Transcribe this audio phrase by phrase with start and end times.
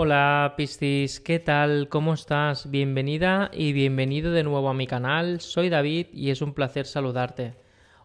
[0.00, 1.88] Hola Piscis, ¿qué tal?
[1.88, 2.70] ¿Cómo estás?
[2.70, 5.40] Bienvenida y bienvenido de nuevo a mi canal.
[5.40, 7.56] Soy David y es un placer saludarte.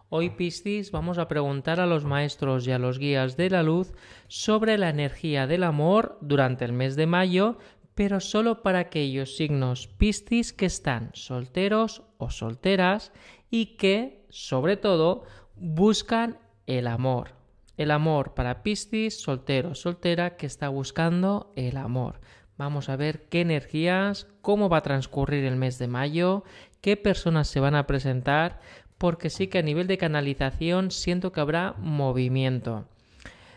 [0.08, 3.92] Hoy Piscis vamos a preguntar a los maestros y a los guías de la luz
[4.26, 7.58] sobre la energía del amor durante el mes de mayo,
[7.94, 13.12] pero solo para aquellos signos Piscis que están solteros o solteras
[13.52, 15.22] y que, sobre todo,
[15.54, 17.43] buscan el amor
[17.76, 22.20] el amor para Piscis, soltero, soltera, que está buscando el amor.
[22.56, 26.44] Vamos a ver qué energías, cómo va a transcurrir el mes de mayo,
[26.80, 28.60] qué personas se van a presentar,
[28.98, 32.86] porque sí que a nivel de canalización siento que habrá movimiento.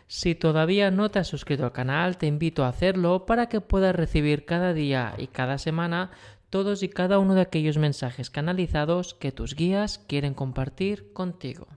[0.08, 3.96] Si todavía no te has suscrito al canal, te invito a hacerlo para que puedas
[3.96, 6.12] recibir cada día y cada semana
[6.50, 11.68] todos y cada uno de aquellos mensajes canalizados que tus guías quieren compartir contigo.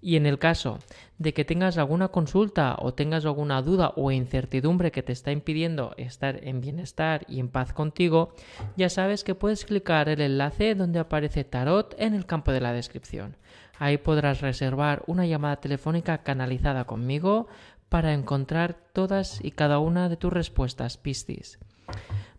[0.00, 0.78] Y en el caso
[1.18, 5.94] de que tengas alguna consulta o tengas alguna duda o incertidumbre que te está impidiendo
[5.96, 8.32] estar en bienestar y en paz contigo,
[8.76, 12.72] ya sabes que puedes clicar el enlace donde aparece Tarot en el campo de la
[12.72, 13.36] descripción.
[13.78, 17.48] Ahí podrás reservar una llamada telefónica canalizada conmigo
[17.88, 21.58] para encontrar todas y cada una de tus respuestas, Piscis.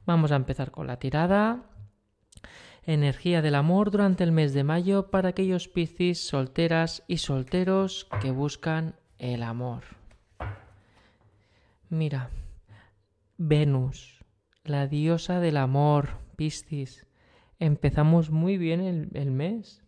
[0.05, 1.68] Vamos a empezar con la tirada
[2.93, 8.31] energía del amor durante el mes de mayo para aquellos piscis solteras y solteros que
[8.31, 9.83] buscan el amor.
[11.89, 12.31] Mira,
[13.37, 14.23] Venus,
[14.63, 17.05] la diosa del amor, Piscis.
[17.59, 19.83] Empezamos muy bien el, mes.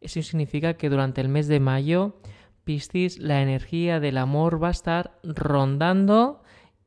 [0.00, 2.20] Eso significa que durante el mes de mayo,
[2.64, 6.42] Piscis, la energía del amor va a estar rondando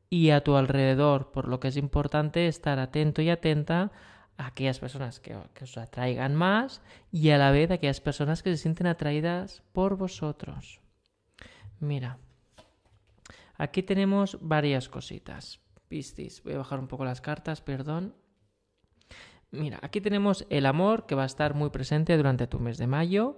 [0.08, 3.90] y a tu alrededor, por lo que es importante estar atento y atenta
[4.46, 8.86] aquellas personas que, os atraigan más y a la vez aquellas personas que se sienten
[8.86, 10.80] atraídas por vosotros.
[11.80, 12.18] Mira,
[13.56, 15.60] aquí tenemos varias cositas.
[15.88, 18.14] Piscis, voy a bajar un poco las cartas, perdón.
[19.50, 22.86] Mira, aquí tenemos el amor que va a estar muy presente durante tu mes de
[22.86, 23.36] mayo,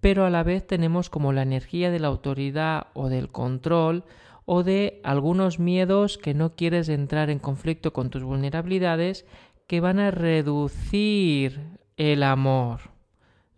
[0.00, 4.04] pero a la vez tenemos como la energía de la autoridad o del control
[4.44, 9.26] o de algunos miedos que no quieres entrar en conflicto con tus vulnerabilidades
[9.66, 12.80] que van a reducir el amor.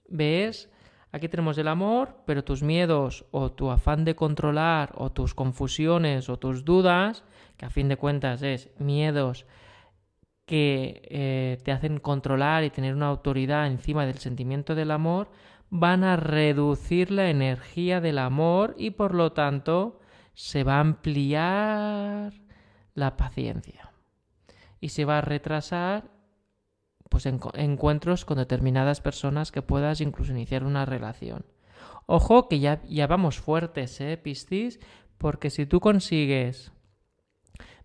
[0.09, 0.71] ¿Ves?
[1.13, 6.29] Aquí tenemos el amor, pero tus miedos o tu afán de controlar o tus confusiones
[6.29, 7.25] o tus dudas,
[7.57, 9.47] que a fin de cuentas es miedos
[10.45, 15.31] que eh, te hacen controlar y tener una autoridad encima del sentimiento del amor,
[15.69, 20.01] van a reducir la energía del amor y por lo tanto
[20.33, 22.33] se va a ampliar
[22.95, 23.89] la paciencia
[24.81, 26.11] y se va a retrasar
[27.09, 31.47] pues encuentros con determinadas personas que puedas incluso iniciar una relación.
[32.06, 34.81] Ojo que ya, ya vamos fuertes, ¿eh, Piscis?
[35.16, 36.72] Porque si tú consigues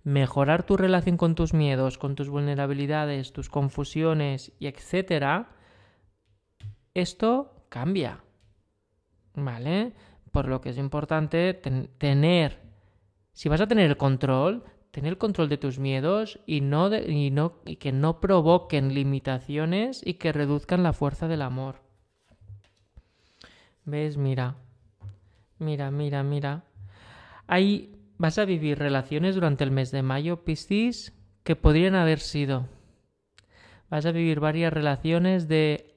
[0.04, 5.50] mejorar tu relación con tus miedos, con tus vulnerabilidades, tus confusiones y etcétera,
[6.94, 8.24] esto cambia.
[9.36, 9.94] ¿Vale?
[10.32, 12.60] Por lo que es importante tener,
[13.32, 17.32] si vas a tener el control, tener el control de tus miedos y, no y,
[17.32, 21.82] no, y que no provoquen limitaciones y que reduzcan la fuerza del amor.
[23.86, 24.18] ¿Ves?
[24.18, 24.56] Mira.
[25.58, 26.66] Mira, mira, mira.
[27.48, 31.12] Ahí vas a vivir relaciones durante el mes de mayo, Piscis,
[31.44, 32.68] que podrían haber sido.
[33.90, 35.96] Vas a vivir varias relaciones de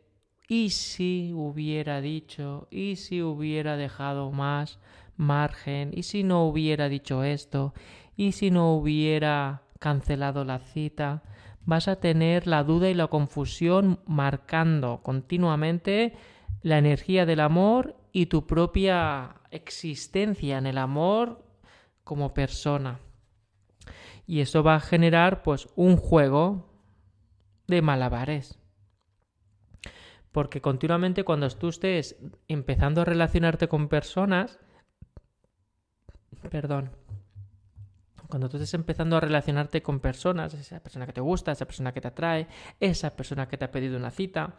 [0.49, 4.79] y si hubiera dicho, y si hubiera dejado más
[5.19, 7.75] margen, y si no hubiera dicho esto,
[8.17, 11.23] y si no hubiera cancelado la cita,
[11.65, 16.15] vas a tener la duda y la confusión marcando continuamente
[16.63, 21.45] la energía del amor y tu propia existencia en el amor
[22.05, 23.01] como persona.
[24.27, 26.71] Y eso va a generar pues un juego
[27.67, 28.59] de malabares.
[30.33, 32.17] Porque continuamente cuando tú estés
[32.49, 34.59] empezando a relacionarte con personas,
[36.51, 36.91] perdón,
[38.29, 41.93] cuando tú estés empezando a relacionarte con personas, esa persona que te gusta, esa persona
[41.93, 42.49] que te atrae,
[42.81, 44.55] esa persona que te ha pedido una cita,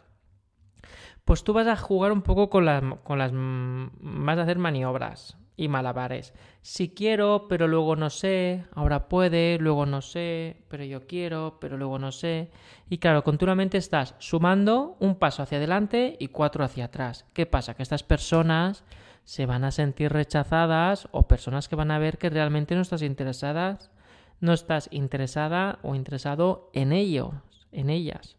[1.26, 5.38] pues tú vas a jugar un poco con las, con las vas a hacer maniobras
[5.58, 6.34] y malabares.
[6.62, 11.76] Si quiero, pero luego no sé, ahora puede, luego no sé, pero yo quiero, pero
[11.78, 12.52] luego no sé.
[12.90, 17.26] Y claro, continuamente estás sumando un paso hacia adelante y cuatro hacia atrás.
[17.34, 17.74] ¿Qué pasa?
[17.74, 18.84] Que estas personas
[19.28, 23.02] se van a sentir rechazadas o personas que van a ver que realmente no estás
[23.02, 23.92] interesadas,
[24.40, 27.34] no estás interesada o interesado en ellos,
[27.74, 28.38] en ellas.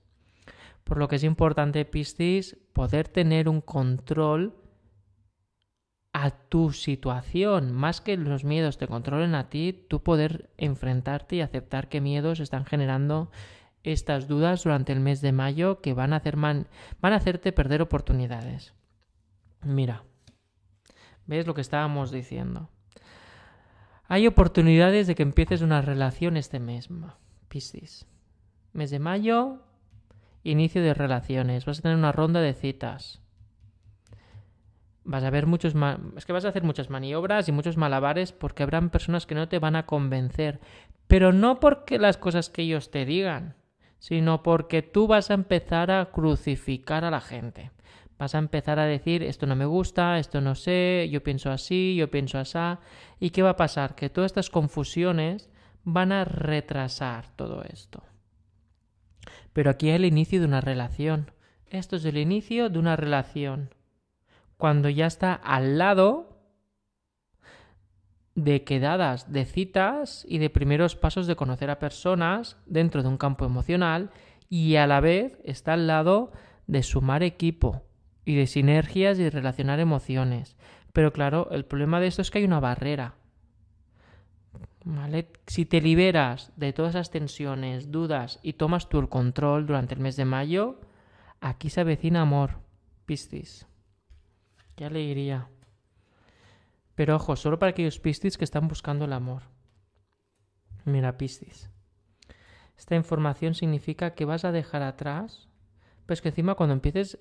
[0.84, 4.54] Por lo que es importante, Piscis, poder tener un control
[6.14, 11.42] a tu situación, más que los miedos te controlen a ti, tú poder enfrentarte y
[11.42, 13.30] aceptar qué miedos están generando
[13.82, 16.66] estas dudas durante el mes de mayo que van a, hacer van
[17.02, 18.72] a hacerte perder oportunidades.
[19.62, 20.04] Mira,
[21.28, 22.68] ¿ves lo que estábamos diciendo?
[24.08, 26.88] Hay oportunidades de que empieces una relación este mes,
[27.46, 28.04] Piscis.
[28.72, 29.62] Mes de mayo,
[30.42, 31.64] inicio de relaciones.
[31.64, 33.22] Vas a tener una ronda de citas
[35.08, 35.74] vas a ver muchos
[36.16, 39.48] es que vas a hacer muchas maniobras y muchos malabares porque habrán personas que no
[39.48, 40.60] te van a convencer,
[41.06, 43.56] pero no porque las cosas que ellos te digan,
[43.98, 47.70] sino porque tú vas a empezar a crucificar a la gente.
[48.18, 51.94] Vas a empezar a decir esto no me gusta, esto no sé, yo pienso así,
[51.96, 52.58] yo pienso así.
[53.20, 53.94] ¿Y qué va a pasar?
[53.94, 55.50] Que todas estas confusiones
[55.84, 58.02] van a retrasar todo esto.
[59.52, 61.30] Pero aquí es el inicio de una relación.
[61.70, 63.74] Esto es el inicio de una relación
[64.56, 66.36] cuando ya está al lado
[68.34, 73.18] de quedadas, de citas y de primeros pasos de conocer a personas dentro de un
[73.18, 74.10] campo emocional
[74.48, 76.32] y a la vez está al lado
[76.66, 77.87] de sumar equipo
[78.28, 80.58] y de sinergias y relacionar emociones.
[80.92, 83.14] Pero claro, el problema de esto es que hay una barrera.
[84.84, 85.32] ¿Vale?
[85.46, 90.00] Si te liberas de todas esas tensiones, dudas y tomas tú el control durante el
[90.00, 90.78] mes de mayo,
[91.40, 92.58] aquí se avecina amor,
[93.06, 93.66] Piscis.
[94.76, 95.48] Qué alegría.
[96.96, 99.44] Pero ojo, solo para aquellos Piscis que están buscando el amor.
[100.84, 101.70] Mira, Piscis.
[102.76, 105.48] Esta información significa que vas a dejar atrás,
[106.04, 107.18] pues que encima cuando empieces,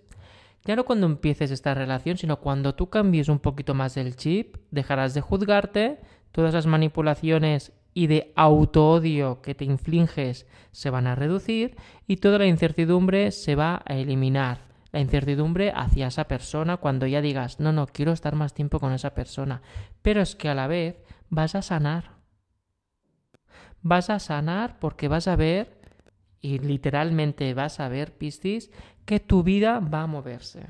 [0.68, 4.58] ya no cuando empieces esta relación, sino cuando tú cambies un poquito más el chip,
[4.70, 11.16] dejarás de juzgarte, todas las manipulaciones y de auto-odio que te infliges se van a
[11.16, 17.08] reducir y toda la incertidumbre se va a eliminar la incertidumbre hacia esa persona cuando
[17.08, 19.62] ya digas, no, no, quiero estar más tiempo con esa persona.
[20.02, 20.98] Pero es que a la vez
[21.30, 22.18] vas a sanar.
[23.82, 25.80] Vas a sanar porque vas a ver,
[26.42, 28.72] y literalmente vas a ver, Piscis,
[29.08, 30.68] que tu vida va a moverse.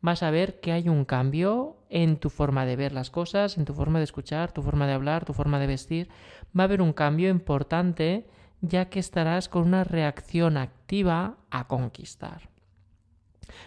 [0.00, 3.64] Vas a ver que hay un cambio en tu forma de ver las cosas, en
[3.64, 6.08] tu forma de escuchar, tu forma de hablar, tu forma de vestir.
[6.56, 8.26] Va a haber un cambio importante
[8.60, 12.50] ya que estarás con una reacción activa a conquistar.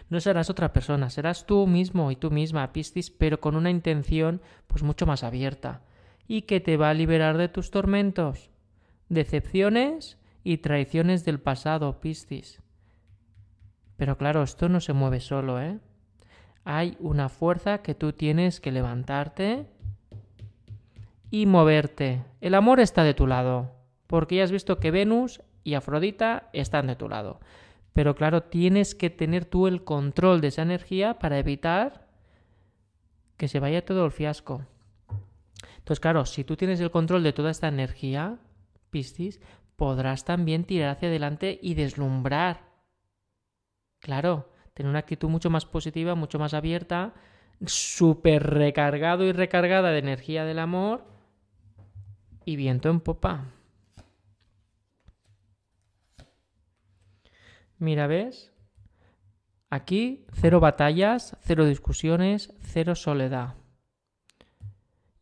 [0.10, 4.42] No serás otra persona, serás tú mismo y tú misma, Piscis, pero con una intención
[4.68, 5.82] pues mucho más abierta
[6.28, 8.50] y que te va a liberar de tus tormentos,
[9.08, 12.62] decepciones y traiciones del pasado, Piscis.
[14.02, 15.78] Pero claro, esto no se mueve solo, ¿eh?
[16.64, 19.68] Hay una fuerza que tú tienes que levantarte
[21.30, 22.24] y moverte.
[22.42, 23.70] El amor está de tu lado,
[24.08, 27.42] porque ya has visto que Venus y Afrodita están de tu lado.
[27.94, 32.08] Pero claro, tienes que tener tú el control de esa energía para evitar
[33.38, 34.66] que se vaya todo el fiasco.
[35.78, 38.40] Entonces, claro, si tú tienes el control de toda esta energía,
[38.90, 39.40] Piscis,
[39.76, 42.71] podrás también tirar hacia adelante y deslumbrar.
[44.02, 47.14] Claro, tener una actitud mucho más positiva, mucho más abierta,
[47.66, 51.06] súper recargado y recargada de energía del amor
[52.44, 53.46] y viento en popa.
[57.78, 58.52] Mira, ¿ves?
[59.70, 63.56] Aquí cero batallas, cero discusiones, cero soledad.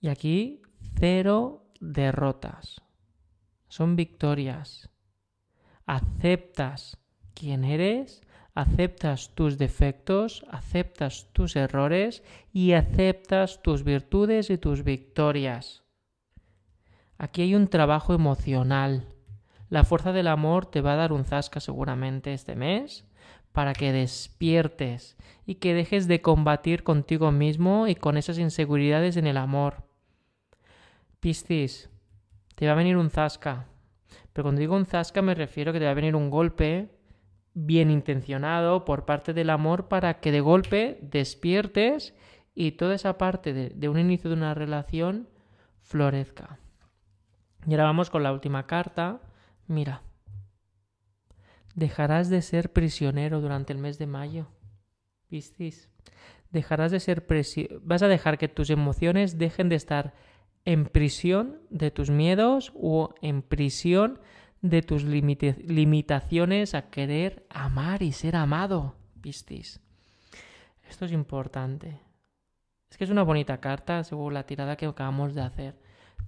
[0.01, 0.61] Y aquí
[0.97, 2.81] cero derrotas.
[3.67, 4.89] Son victorias.
[5.85, 6.97] Aceptas
[7.33, 8.21] quién eres,
[8.61, 15.83] aceptas tus defectos, aceptas tus errores y aceptas tus virtudes y tus victorias.
[17.17, 19.07] Aquí hay un trabajo emocional
[19.69, 23.05] la fuerza del amor te va a dar un zasca seguramente este mes
[23.51, 29.27] para que despiertes y que dejes de combatir contigo mismo y con esas inseguridades en
[29.27, 29.83] el amor.
[31.19, 31.89] Piscis,
[32.55, 33.67] te va a venir un zasca.
[34.33, 36.89] Pero cuando digo un zasca me refiero a que te va a venir un golpe
[37.65, 42.13] bien intencionado por parte del amor para que de golpe despiertes
[42.55, 45.27] y toda esa parte de, un inicio de una relación
[45.81, 46.59] florezca.
[47.67, 49.21] Y ahora vamos con la última carta,
[49.67, 50.01] Mira,
[51.75, 54.47] dejarás de ser prisionero durante el mes de mayo.
[55.29, 55.91] ¿Visteis?
[56.49, 57.27] Dejarás de ser
[57.83, 60.15] vas a dejar que tus emociones dejen de estar
[60.65, 64.19] en prisión de tus miedos o en prisión
[64.61, 68.95] de tus limitaciones a querer amar y ser amado.
[69.15, 69.79] ¿Visteis?
[70.87, 71.99] Esto es importante.
[72.89, 75.79] Es que es una bonita carta según la tirada que acabamos de hacer.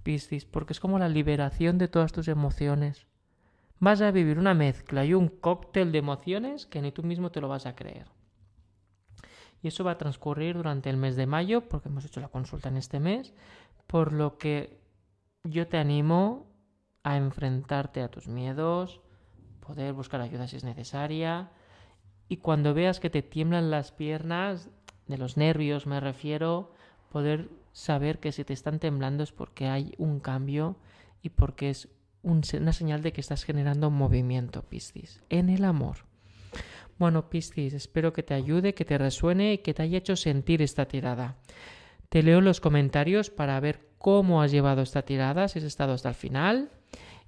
[0.03, 3.05] Piscis, porque es como la liberación de todas tus emociones
[3.81, 7.41] vas a vivir una mezcla y un cóctel de emociones que ni tú mismo te
[7.41, 8.05] lo vas a creer.
[9.63, 12.69] Y eso va a transcurrir durante el mes de mayo, porque hemos hecho la consulta
[12.69, 13.33] en este mes,
[13.87, 14.79] por lo que
[15.43, 16.50] yo te animo
[17.03, 19.01] a enfrentarte a tus miedos,
[19.65, 21.51] poder buscar ayuda si es necesaria,
[22.27, 24.69] y cuando veas que te tiemblan las piernas,
[25.07, 26.71] de los nervios me refiero,
[27.09, 30.77] poder saber que si te están temblando es porque hay un cambio
[31.21, 31.89] y porque es
[32.23, 36.05] una señal de que estás generando movimiento, Piscis, en el amor.
[36.99, 40.61] Bueno, Piscis, espero que te ayude, que te resuene y que te haya hecho sentir
[40.61, 41.35] esta tirada.
[42.09, 46.09] Te leo los comentarios para ver cómo has llevado esta tirada, si has estado hasta
[46.09, 46.69] el final.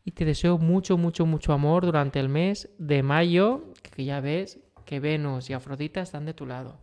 [0.04, 4.60] Y te deseo mucho, mucho, mucho amor durante el mes de mayo, que ya ves
[4.86, 6.78] que Venus y Afrodita están de tu lado.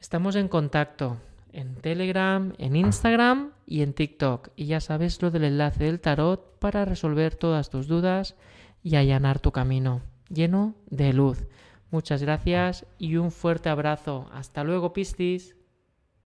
[0.00, 1.18] Estamos en contacto
[1.52, 4.50] en Telegram, en Instagram y en TikTok.
[4.56, 8.36] Y ya sabes lo del enlace del tarot para resolver todas tus dudas
[8.82, 11.46] y allanar tu camino, lleno de luz.
[11.90, 14.28] Muchas gracias y un fuerte abrazo.
[14.32, 15.57] Hasta luego, Piscis.